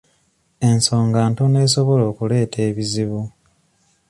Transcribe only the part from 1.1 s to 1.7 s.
entono